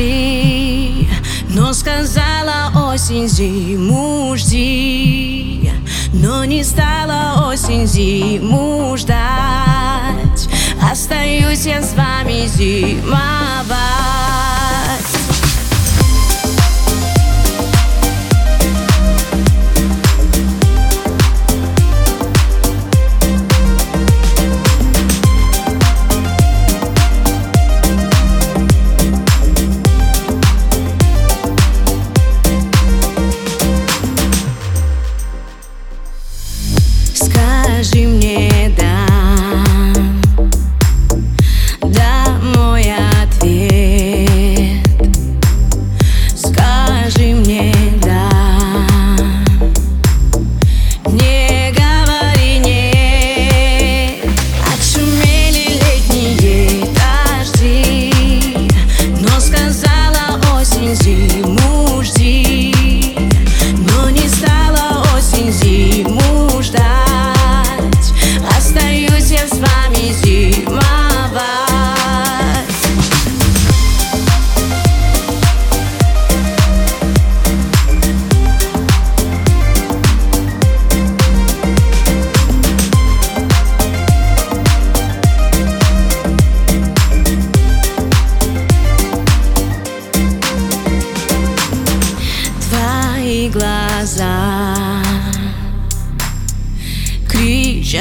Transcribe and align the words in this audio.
подожди. 0.00 1.08
Но 1.48 1.72
сказала 1.72 2.92
осень 2.92 3.28
зиму 3.28 4.36
жди. 4.36 5.70
Но 6.12 6.44
не 6.44 6.64
стала 6.64 7.48
осень 7.48 7.86
зиму 7.86 8.96
ждать. 8.96 10.48
Остаюсь 10.90 11.66
я 11.66 11.82
с 11.82 11.94
вами 11.94 12.46
зимовать. 12.46 14.39
Скажи 37.82 38.06
мне 38.06 38.49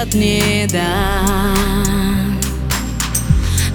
кричат 0.00 0.14
мне 0.14 0.66
да, 0.72 1.24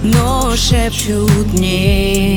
но 0.02 0.54
шепчут 0.56 1.52
мне 1.52 2.35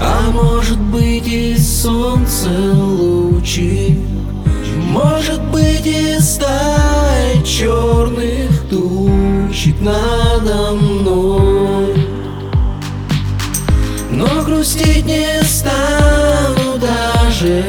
А 0.00 0.30
может 0.30 0.78
быть 0.78 1.26
и 1.26 1.56
солнце 1.58 2.48
лучи. 2.50 3.98
Может 4.76 5.42
быть 5.50 5.86
и 5.86 6.18
стая 6.20 7.42
черных 7.42 8.68
тучек 8.68 9.80
надо 9.80 10.72
мной. 10.74 11.94
Но 14.10 14.42
грустить 14.44 15.06
не 15.06 15.42
стану 15.42 16.78
даже. 16.78 17.64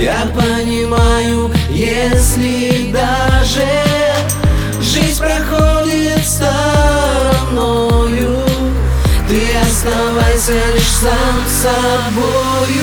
Я 0.00 0.26
понимаю, 0.34 1.50
если 1.68 2.90
даже 2.90 3.66
Жизнь 4.80 5.18
проходит 5.18 6.24
стороною 6.24 7.89
Ты 7.89 7.89
оставайся 9.80 10.52
лишь 10.74 10.92
сам 10.92 11.46
собою 11.48 12.80